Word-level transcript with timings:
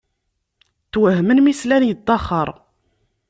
Twehhmen 0.91 1.39
mi 1.43 1.53
slan 1.59 1.83
yeṭṭaxer. 1.87 2.49